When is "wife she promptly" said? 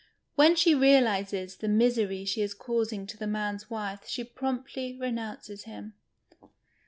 3.69-4.97